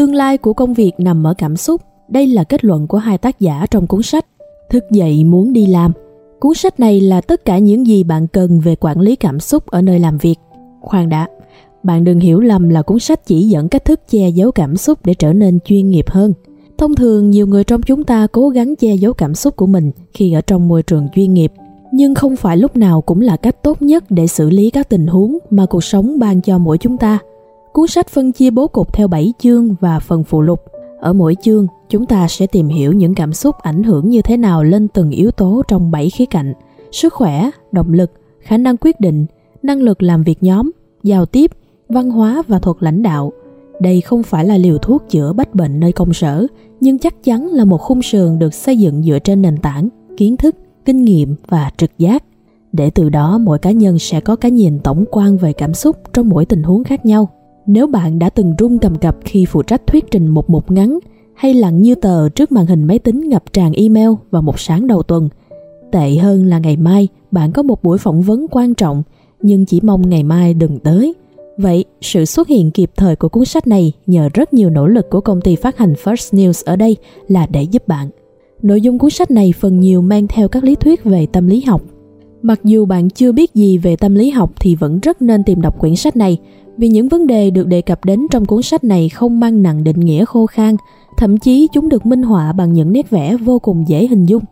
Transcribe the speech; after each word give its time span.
Tương 0.00 0.14
lai 0.14 0.38
của 0.38 0.52
công 0.52 0.74
việc 0.74 0.92
nằm 0.98 1.26
ở 1.26 1.34
cảm 1.38 1.56
xúc. 1.56 1.80
Đây 2.08 2.26
là 2.26 2.44
kết 2.44 2.64
luận 2.64 2.86
của 2.86 2.98
hai 2.98 3.18
tác 3.18 3.40
giả 3.40 3.66
trong 3.70 3.86
cuốn 3.86 4.02
sách 4.02 4.26
Thức 4.70 4.84
dậy 4.90 5.24
muốn 5.24 5.52
đi 5.52 5.66
làm. 5.66 5.92
Cuốn 6.40 6.54
sách 6.54 6.80
này 6.80 7.00
là 7.00 7.20
tất 7.20 7.44
cả 7.44 7.58
những 7.58 7.86
gì 7.86 8.04
bạn 8.04 8.26
cần 8.26 8.60
về 8.60 8.76
quản 8.76 9.00
lý 9.00 9.16
cảm 9.16 9.40
xúc 9.40 9.66
ở 9.66 9.82
nơi 9.82 9.98
làm 9.98 10.18
việc. 10.18 10.34
Khoan 10.80 11.08
đã, 11.08 11.28
bạn 11.82 12.04
đừng 12.04 12.20
hiểu 12.20 12.40
lầm 12.40 12.68
là 12.68 12.82
cuốn 12.82 12.98
sách 12.98 13.26
chỉ 13.26 13.48
dẫn 13.48 13.68
cách 13.68 13.84
thức 13.84 14.00
che 14.10 14.28
giấu 14.28 14.52
cảm 14.52 14.76
xúc 14.76 14.98
để 15.04 15.14
trở 15.14 15.32
nên 15.32 15.58
chuyên 15.64 15.90
nghiệp 15.90 16.10
hơn. 16.10 16.32
Thông 16.78 16.94
thường 16.94 17.30
nhiều 17.30 17.46
người 17.46 17.64
trong 17.64 17.82
chúng 17.82 18.04
ta 18.04 18.26
cố 18.32 18.48
gắng 18.48 18.76
che 18.76 18.94
giấu 18.94 19.12
cảm 19.12 19.34
xúc 19.34 19.56
của 19.56 19.66
mình 19.66 19.90
khi 20.14 20.32
ở 20.32 20.40
trong 20.40 20.68
môi 20.68 20.82
trường 20.82 21.08
chuyên 21.14 21.34
nghiệp, 21.34 21.52
nhưng 21.92 22.14
không 22.14 22.36
phải 22.36 22.56
lúc 22.56 22.76
nào 22.76 23.00
cũng 23.00 23.20
là 23.20 23.36
cách 23.36 23.62
tốt 23.62 23.82
nhất 23.82 24.04
để 24.10 24.26
xử 24.26 24.50
lý 24.50 24.70
các 24.70 24.88
tình 24.88 25.06
huống 25.06 25.38
mà 25.50 25.66
cuộc 25.66 25.84
sống 25.84 26.18
ban 26.18 26.40
cho 26.40 26.58
mỗi 26.58 26.78
chúng 26.78 26.98
ta. 26.98 27.18
Cuốn 27.72 27.86
sách 27.88 28.08
phân 28.08 28.32
chia 28.32 28.50
bố 28.50 28.66
cục 28.66 28.92
theo 28.92 29.08
7 29.08 29.32
chương 29.38 29.74
và 29.80 29.98
phần 29.98 30.24
phụ 30.24 30.42
lục. 30.42 30.60
Ở 31.00 31.12
mỗi 31.12 31.36
chương, 31.42 31.66
chúng 31.88 32.06
ta 32.06 32.28
sẽ 32.28 32.46
tìm 32.46 32.68
hiểu 32.68 32.92
những 32.92 33.14
cảm 33.14 33.32
xúc 33.32 33.56
ảnh 33.62 33.82
hưởng 33.82 34.10
như 34.10 34.22
thế 34.22 34.36
nào 34.36 34.64
lên 34.64 34.88
từng 34.88 35.10
yếu 35.10 35.30
tố 35.30 35.62
trong 35.68 35.90
7 35.90 36.10
khía 36.10 36.26
cạnh: 36.26 36.54
sức 36.92 37.14
khỏe, 37.14 37.50
động 37.72 37.92
lực, 37.92 38.12
khả 38.40 38.56
năng 38.56 38.76
quyết 38.76 39.00
định, 39.00 39.26
năng 39.62 39.82
lực 39.82 40.02
làm 40.02 40.22
việc 40.22 40.42
nhóm, 40.42 40.70
giao 41.02 41.26
tiếp, 41.26 41.50
văn 41.88 42.10
hóa 42.10 42.42
và 42.48 42.58
thuật 42.58 42.76
lãnh 42.80 43.02
đạo. 43.02 43.32
Đây 43.80 44.00
không 44.00 44.22
phải 44.22 44.44
là 44.44 44.58
liều 44.58 44.78
thuốc 44.78 45.02
chữa 45.08 45.32
bách 45.32 45.54
bệnh 45.54 45.80
nơi 45.80 45.92
công 45.92 46.12
sở, 46.12 46.46
nhưng 46.80 46.98
chắc 46.98 47.24
chắn 47.24 47.46
là 47.46 47.64
một 47.64 47.80
khung 47.80 48.02
sườn 48.02 48.38
được 48.38 48.54
xây 48.54 48.78
dựng 48.78 49.02
dựa 49.02 49.18
trên 49.18 49.42
nền 49.42 49.56
tảng, 49.56 49.88
kiến 50.16 50.36
thức, 50.36 50.56
kinh 50.84 51.04
nghiệm 51.04 51.34
và 51.48 51.70
trực 51.76 51.90
giác. 51.98 52.24
Để 52.72 52.90
từ 52.90 53.08
đó 53.08 53.38
mỗi 53.38 53.58
cá 53.58 53.70
nhân 53.70 53.98
sẽ 53.98 54.20
có 54.20 54.36
cái 54.36 54.50
nhìn 54.50 54.78
tổng 54.78 55.04
quan 55.10 55.36
về 55.36 55.52
cảm 55.52 55.74
xúc 55.74 55.96
trong 56.12 56.28
mỗi 56.28 56.44
tình 56.44 56.62
huống 56.62 56.84
khác 56.84 57.06
nhau. 57.06 57.28
Nếu 57.72 57.86
bạn 57.86 58.18
đã 58.18 58.30
từng 58.30 58.54
run 58.58 58.78
cầm 58.78 58.94
cập 58.94 59.16
khi 59.24 59.44
phụ 59.44 59.62
trách 59.62 59.86
thuyết 59.86 60.10
trình 60.10 60.26
một 60.26 60.50
mục 60.50 60.70
ngắn 60.70 60.98
hay 61.34 61.54
lặng 61.54 61.82
như 61.82 61.94
tờ 61.94 62.28
trước 62.28 62.52
màn 62.52 62.66
hình 62.66 62.84
máy 62.84 62.98
tính 62.98 63.28
ngập 63.28 63.52
tràn 63.52 63.72
email 63.72 64.08
vào 64.30 64.42
một 64.42 64.60
sáng 64.60 64.86
đầu 64.86 65.02
tuần, 65.02 65.28
tệ 65.92 66.16
hơn 66.16 66.46
là 66.46 66.58
ngày 66.58 66.76
mai 66.76 67.08
bạn 67.30 67.52
có 67.52 67.62
một 67.62 67.82
buổi 67.82 67.98
phỏng 67.98 68.22
vấn 68.22 68.46
quan 68.50 68.74
trọng 68.74 69.02
nhưng 69.42 69.66
chỉ 69.66 69.80
mong 69.82 70.10
ngày 70.10 70.22
mai 70.22 70.54
đừng 70.54 70.78
tới 70.78 71.14
Vậy, 71.58 71.84
sự 72.00 72.24
xuất 72.24 72.48
hiện 72.48 72.70
kịp 72.70 72.90
thời 72.96 73.16
của 73.16 73.28
cuốn 73.28 73.44
sách 73.44 73.66
này 73.66 73.92
nhờ 74.06 74.28
rất 74.34 74.54
nhiều 74.54 74.70
nỗ 74.70 74.86
lực 74.86 75.10
của 75.10 75.20
công 75.20 75.40
ty 75.40 75.56
phát 75.56 75.78
hành 75.78 75.92
First 75.92 76.38
News 76.38 76.62
ở 76.66 76.76
đây 76.76 76.96
là 77.28 77.46
để 77.46 77.62
giúp 77.62 77.88
bạn. 77.88 78.08
Nội 78.62 78.80
dung 78.80 78.98
cuốn 78.98 79.10
sách 79.10 79.30
này 79.30 79.54
phần 79.60 79.80
nhiều 79.80 80.02
mang 80.02 80.26
theo 80.26 80.48
các 80.48 80.64
lý 80.64 80.74
thuyết 80.74 81.04
về 81.04 81.26
tâm 81.26 81.46
lý 81.46 81.60
học. 81.60 81.82
Mặc 82.42 82.60
dù 82.64 82.84
bạn 82.84 83.10
chưa 83.10 83.32
biết 83.32 83.54
gì 83.54 83.78
về 83.78 83.96
tâm 83.96 84.14
lý 84.14 84.30
học 84.30 84.50
thì 84.60 84.74
vẫn 84.74 85.00
rất 85.00 85.22
nên 85.22 85.44
tìm 85.44 85.60
đọc 85.60 85.78
quyển 85.78 85.96
sách 85.96 86.16
này, 86.16 86.38
vì 86.76 86.88
những 86.88 87.08
vấn 87.08 87.26
đề 87.26 87.50
được 87.50 87.66
đề 87.66 87.82
cập 87.82 88.04
đến 88.04 88.26
trong 88.30 88.44
cuốn 88.44 88.62
sách 88.62 88.84
này 88.84 89.08
không 89.08 89.40
mang 89.40 89.62
nặng 89.62 89.84
định 89.84 90.00
nghĩa 90.00 90.24
khô 90.24 90.46
khan, 90.46 90.76
thậm 91.16 91.38
chí 91.38 91.68
chúng 91.72 91.88
được 91.88 92.06
minh 92.06 92.22
họa 92.22 92.52
bằng 92.52 92.72
những 92.72 92.92
nét 92.92 93.10
vẽ 93.10 93.36
vô 93.36 93.58
cùng 93.58 93.84
dễ 93.88 94.06
hình 94.06 94.26
dung. 94.26 94.42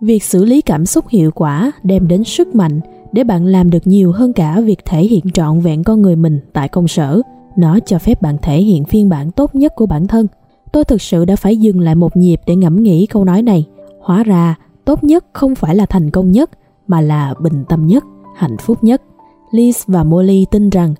Việc 0.00 0.22
xử 0.22 0.44
lý 0.44 0.60
cảm 0.60 0.86
xúc 0.86 1.08
hiệu 1.08 1.30
quả 1.34 1.72
đem 1.82 2.08
đến 2.08 2.24
sức 2.24 2.54
mạnh, 2.54 2.80
để 3.12 3.24
bạn 3.24 3.46
làm 3.46 3.70
được 3.70 3.86
nhiều 3.86 4.12
hơn 4.12 4.32
cả 4.32 4.60
việc 4.60 4.84
thể 4.84 5.02
hiện 5.02 5.30
trọn 5.34 5.60
vẹn 5.60 5.84
con 5.84 6.02
người 6.02 6.16
mình 6.16 6.40
tại 6.52 6.68
công 6.68 6.88
sở. 6.88 7.20
Nó 7.56 7.78
cho 7.86 7.98
phép 7.98 8.22
bạn 8.22 8.36
thể 8.42 8.62
hiện 8.62 8.84
phiên 8.84 9.08
bản 9.08 9.30
tốt 9.30 9.54
nhất 9.54 9.72
của 9.76 9.86
bản 9.86 10.06
thân. 10.06 10.26
Tôi 10.72 10.84
thực 10.84 11.02
sự 11.02 11.24
đã 11.24 11.36
phải 11.36 11.56
dừng 11.56 11.80
lại 11.80 11.94
một 11.94 12.16
nhịp 12.16 12.40
để 12.46 12.56
ngẫm 12.56 12.82
nghĩ 12.82 13.06
câu 13.06 13.24
nói 13.24 13.42
này. 13.42 13.66
Hóa 14.00 14.22
ra, 14.22 14.54
tốt 14.84 15.04
nhất 15.04 15.24
không 15.32 15.54
phải 15.54 15.74
là 15.74 15.86
thành 15.86 16.10
công 16.10 16.32
nhất, 16.32 16.50
mà 16.90 17.00
là 17.00 17.34
bình 17.40 17.64
tâm 17.68 17.86
nhất, 17.86 18.04
hạnh 18.36 18.56
phúc 18.56 18.84
nhất. 18.84 19.02
Liz 19.50 19.84
và 19.86 20.04
Molly 20.04 20.46
tin 20.50 20.70
rằng 20.70 20.94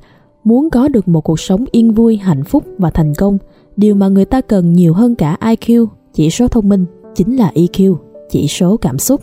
muốn 0.44 0.70
có 0.70 0.88
được 0.88 1.08
một 1.08 1.20
cuộc 1.20 1.40
sống 1.40 1.64
yên 1.70 1.92
vui, 1.92 2.16
hạnh 2.16 2.44
phúc 2.44 2.64
và 2.78 2.90
thành 2.90 3.14
công, 3.14 3.38
điều 3.76 3.94
mà 3.94 4.08
người 4.08 4.24
ta 4.24 4.40
cần 4.40 4.72
nhiều 4.72 4.94
hơn 4.94 5.14
cả 5.14 5.36
IQ, 5.40 5.86
chỉ 6.12 6.30
số 6.30 6.48
thông 6.48 6.68
minh, 6.68 6.84
chính 7.14 7.36
là 7.36 7.52
EQ, 7.54 7.96
chỉ 8.30 8.48
số 8.48 8.76
cảm 8.76 8.98
xúc. 8.98 9.20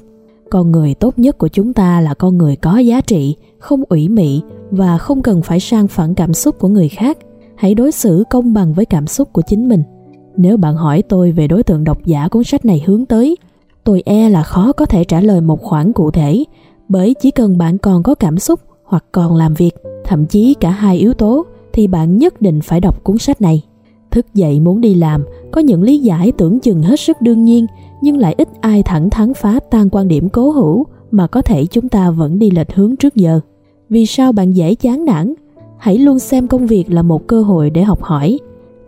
Con 0.50 0.72
người 0.72 0.94
tốt 0.94 1.20
nhất 1.20 1.38
của 1.38 1.48
chúng 1.48 1.74
ta 1.74 2.02
là 2.02 2.14
con 2.14 2.38
người 2.38 2.56
có 2.56 2.78
giá 2.78 3.02
trị 3.02 3.36
không 3.60 3.84
ủy 3.90 4.10
mị 4.10 4.42
và 4.72 4.98
không 4.98 5.22
cần 5.22 5.42
phải 5.42 5.60
sang 5.60 5.88
phản 5.88 6.14
cảm 6.14 6.34
xúc 6.34 6.60
của 6.60 6.68
người 6.68 6.90
khác. 6.90 7.18
Hãy 7.56 7.76
đối 7.76 7.92
xử 7.92 8.24
công 8.30 8.54
bằng 8.54 8.74
với 8.74 8.86
cảm 8.86 9.08
xúc 9.08 9.34
của 9.34 9.42
chính 9.48 9.68
mình. 9.68 9.84
Nếu 10.38 10.58
bạn 10.58 10.76
hỏi 10.76 11.02
tôi 11.02 11.32
về 11.32 11.48
đối 11.48 11.64
tượng 11.64 11.84
độc 11.84 12.06
giả 12.06 12.28
cuốn 12.28 12.44
sách 12.44 12.66
này 12.66 12.84
hướng 12.86 13.06
tới 13.06 13.38
tôi 13.88 14.04
e 14.06 14.30
là 14.30 14.44
khó 14.44 14.72
có 14.72 14.86
thể 14.86 15.04
trả 15.04 15.22
lời 15.22 15.42
một 15.42 15.62
khoản 15.62 15.94
cụ 15.94 16.12
thể, 16.12 16.44
bởi 16.90 17.14
chỉ 17.14 17.32
cần 17.32 17.58
bạn 17.58 17.78
còn 17.78 18.04
có 18.04 18.16
cảm 18.16 18.40
xúc 18.40 18.60
hoặc 18.84 19.06
còn 19.12 19.36
làm 19.36 19.54
việc, 19.54 19.76
thậm 20.04 20.26
chí 20.26 20.54
cả 20.54 20.70
hai 20.70 20.98
yếu 20.98 21.14
tố, 21.14 21.46
thì 21.74 21.88
bạn 21.88 22.18
nhất 22.18 22.42
định 22.42 22.62
phải 22.62 22.80
đọc 22.80 23.04
cuốn 23.04 23.18
sách 23.18 23.42
này. 23.42 23.64
Thức 24.12 24.26
dậy 24.34 24.60
muốn 24.60 24.82
đi 24.82 24.96
làm, 24.96 25.24
có 25.52 25.62
những 25.62 25.84
lý 25.84 25.98
giải 25.98 26.32
tưởng 26.32 26.60
chừng 26.60 26.82
hết 26.82 27.00
sức 27.00 27.22
đương 27.22 27.44
nhiên, 27.44 27.66
nhưng 28.02 28.18
lại 28.18 28.36
ít 28.38 28.48
ai 28.62 28.84
thẳng 28.84 29.10
thắn 29.10 29.34
phá 29.34 29.60
tan 29.72 29.90
quan 29.90 30.08
điểm 30.08 30.30
cố 30.30 30.50
hữu 30.50 30.86
mà 31.12 31.28
có 31.28 31.42
thể 31.42 31.66
chúng 31.66 31.90
ta 31.90 32.12
vẫn 32.12 32.40
đi 32.40 32.52
lệch 32.52 32.74
hướng 32.74 32.96
trước 32.96 33.16
giờ. 33.16 33.40
Vì 33.90 34.06
sao 34.06 34.32
bạn 34.32 34.54
dễ 34.54 34.76
chán 34.76 35.06
nản? 35.06 35.34
Hãy 35.78 35.98
luôn 35.98 36.20
xem 36.20 36.48
công 36.48 36.68
việc 36.68 36.92
là 36.92 37.02
một 37.02 37.28
cơ 37.28 37.42
hội 37.42 37.70
để 37.70 37.84
học 37.84 38.04
hỏi. 38.04 38.40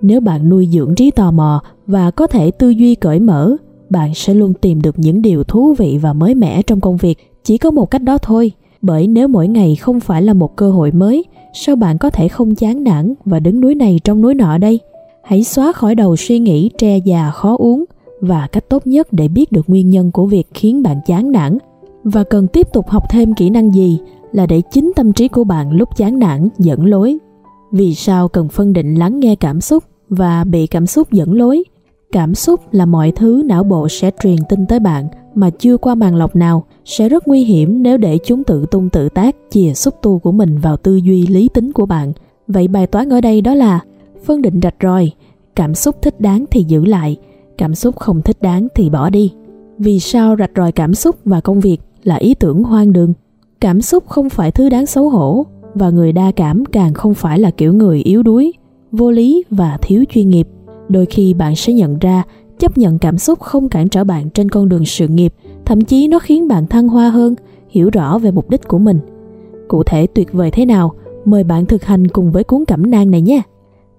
Nếu 0.02 0.22
bạn 0.22 0.50
nuôi 0.50 0.70
dưỡng 0.72 0.96
trí 0.96 1.12
tò 1.12 1.32
mò 1.32 1.62
và 1.88 2.12
có 2.12 2.28
thể 2.28 2.52
tư 2.52 2.70
duy 2.70 2.96
cởi 2.96 3.20
mở 3.20 3.56
bạn 3.90 4.14
sẽ 4.14 4.34
luôn 4.34 4.54
tìm 4.54 4.82
được 4.82 5.00
những 5.00 5.22
điều 5.22 5.44
thú 5.44 5.74
vị 5.78 6.00
và 6.02 6.14
mới 6.14 6.36
mẻ 6.36 6.62
trong 6.62 6.80
công 6.80 6.98
việc. 6.98 7.18
Chỉ 7.44 7.58
có 7.58 7.72
một 7.72 7.92
cách 7.92 8.04
đó 8.04 8.18
thôi, 8.18 8.52
bởi 8.82 9.08
nếu 9.08 9.28
mỗi 9.28 9.48
ngày 9.48 9.76
không 9.76 10.00
phải 10.00 10.22
là 10.22 10.34
một 10.34 10.56
cơ 10.56 10.72
hội 10.72 10.92
mới, 10.92 11.26
sao 11.54 11.76
bạn 11.76 11.98
có 11.98 12.10
thể 12.10 12.28
không 12.28 12.56
chán 12.56 12.84
nản 12.84 13.14
và 13.26 13.40
đứng 13.40 13.62
núi 13.62 13.76
này 13.76 14.00
trong 14.04 14.22
núi 14.22 14.34
nọ 14.34 14.58
đây? 14.58 14.80
Hãy 15.24 15.44
xóa 15.44 15.72
khỏi 15.72 15.96
đầu 15.96 16.16
suy 16.16 16.40
nghĩ, 16.40 16.70
tre 16.78 16.98
già 16.98 17.32
khó 17.32 17.56
uống 17.58 17.86
và 18.22 18.48
cách 18.52 18.70
tốt 18.70 18.88
nhất 18.88 19.08
để 19.12 19.28
biết 19.28 19.52
được 19.52 19.70
nguyên 19.70 19.90
nhân 19.90 20.12
của 20.12 20.26
việc 20.26 20.48
khiến 20.54 20.84
bạn 20.84 20.98
chán 21.06 21.32
nản. 21.32 21.58
Và 22.04 22.24
cần 22.24 22.48
tiếp 22.48 22.68
tục 22.74 22.90
học 22.90 23.04
thêm 23.10 23.34
kỹ 23.34 23.50
năng 23.50 23.74
gì 23.74 24.00
là 24.32 24.46
để 24.46 24.62
chính 24.72 24.92
tâm 24.96 25.14
trí 25.14 25.28
của 25.28 25.44
bạn 25.44 25.72
lúc 25.72 25.90
chán 25.98 26.20
nản 26.20 26.50
dẫn 26.58 26.86
lối? 26.86 27.18
Vì 27.72 27.96
sao 27.96 28.28
cần 28.28 28.48
phân 28.50 28.74
định 28.74 28.96
lắng 28.96 29.20
nghe 29.20 29.36
cảm 29.36 29.62
xúc 29.62 29.84
và 30.10 30.44
bị 30.44 30.68
cảm 30.68 30.88
xúc 30.88 31.12
dẫn 31.12 31.34
lối? 31.34 31.64
Cảm 32.12 32.36
xúc 32.36 32.62
là 32.72 32.86
mọi 32.86 33.12
thứ 33.12 33.44
não 33.46 33.64
bộ 33.64 33.90
sẽ 33.90 34.12
truyền 34.24 34.38
tin 34.50 34.66
tới 34.66 34.80
bạn 34.80 35.08
mà 35.36 35.50
chưa 35.50 35.78
qua 35.78 35.96
màn 35.96 36.16
lọc 36.16 36.36
nào 36.36 36.66
sẽ 36.86 37.10
rất 37.10 37.28
nguy 37.28 37.44
hiểm 37.44 37.84
nếu 37.84 37.98
để 37.98 38.18
chúng 38.26 38.44
tự 38.44 38.66
tung 38.72 38.90
tự 38.90 39.10
tác 39.10 39.36
chìa 39.50 39.74
xúc 39.74 39.94
tu 40.02 40.20
của 40.20 40.32
mình 40.32 40.58
vào 40.58 40.78
tư 40.78 40.96
duy 40.96 41.28
lý 41.28 41.50
tính 41.54 41.72
của 41.74 41.86
bạn. 41.86 42.14
Vậy 42.48 42.68
bài 42.68 42.88
toán 42.88 43.10
ở 43.10 43.22
đây 43.22 43.42
đó 43.42 43.54
là 43.54 43.80
phân 44.24 44.42
định 44.42 44.60
rạch 44.64 44.76
ròi, 44.84 45.12
cảm 45.56 45.76
xúc 45.76 45.96
thích 46.02 46.22
đáng 46.22 46.46
thì 46.52 46.64
giữ 46.68 46.86
lại, 46.86 47.18
cảm 47.58 47.76
xúc 47.76 47.96
không 48.00 48.22
thích 48.22 48.38
đáng 48.42 48.68
thì 48.76 48.90
bỏ 48.90 49.10
đi. 49.10 49.34
Vì 49.78 50.00
sao 50.00 50.36
rạch 50.40 50.52
ròi 50.56 50.72
cảm 50.72 50.94
xúc 50.94 51.16
và 51.26 51.42
công 51.42 51.60
việc 51.60 51.78
là 52.04 52.16
ý 52.16 52.34
tưởng 52.34 52.64
hoang 52.64 52.94
đường? 52.94 53.14
Cảm 53.62 53.82
xúc 53.82 54.08
không 54.08 54.30
phải 54.30 54.52
thứ 54.52 54.70
đáng 54.70 54.86
xấu 54.86 55.10
hổ 55.10 55.46
và 55.74 55.90
người 55.90 56.12
đa 56.12 56.32
cảm 56.32 56.66
càng 56.66 56.94
không 56.94 57.14
phải 57.14 57.40
là 57.40 57.52
kiểu 57.52 57.74
người 57.74 58.00
yếu 58.02 58.24
đuối, 58.24 58.54
vô 58.92 59.12
lý 59.12 59.44
và 59.50 59.78
thiếu 59.82 60.04
chuyên 60.10 60.30
nghiệp 60.30 60.48
đôi 60.90 61.06
khi 61.06 61.34
bạn 61.34 61.56
sẽ 61.56 61.74
nhận 61.74 62.00
ra, 62.00 62.24
chấp 62.60 62.78
nhận 62.78 63.00
cảm 63.00 63.18
xúc 63.18 63.40
không 63.40 63.70
cản 63.70 63.90
trở 63.90 64.04
bạn 64.04 64.30
trên 64.30 64.50
con 64.50 64.70
đường 64.70 64.86
sự 64.86 65.08
nghiệp, 65.08 65.34
thậm 65.66 65.82
chí 65.82 66.08
nó 66.08 66.20
khiến 66.20 66.48
bạn 66.48 66.68
thăng 66.68 66.88
hoa 66.88 67.10
hơn, 67.10 67.36
hiểu 67.70 67.90
rõ 67.90 68.18
về 68.18 68.32
mục 68.32 68.50
đích 68.50 68.68
của 68.68 68.80
mình. 68.80 69.00
Cụ 69.68 69.84
thể 69.84 70.08
tuyệt 70.08 70.34
vời 70.34 70.52
thế 70.52 70.66
nào? 70.66 70.94
Mời 71.26 71.44
bạn 71.44 71.66
thực 71.66 71.84
hành 71.84 72.08
cùng 72.08 72.32
với 72.32 72.44
cuốn 72.44 72.66
cẩm 72.66 72.92
nang 72.92 73.12
này 73.12 73.22
nhé. 73.22 73.42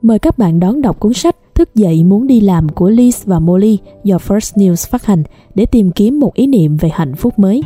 Mời 0.02 0.18
các 0.18 0.38
bạn 0.38 0.60
đón 0.60 0.82
đọc 0.82 1.00
cuốn 1.00 1.12
sách 1.12 1.36
Thức 1.60 1.74
dậy 1.74 2.04
muốn 2.04 2.26
đi 2.26 2.40
làm 2.40 2.68
của 2.68 2.90
Liz 2.90 3.22
và 3.24 3.38
Molly 3.38 3.78
do 4.04 4.16
First 4.16 4.56
News 4.56 4.90
phát 4.90 5.06
hành 5.06 5.22
để 5.54 5.66
tìm 5.66 5.90
kiếm 5.90 6.20
một 6.20 6.34
ý 6.34 6.46
niệm 6.46 6.76
về 6.76 6.88
hạnh 6.92 7.14
phúc 7.14 7.38
mới. 7.38 7.62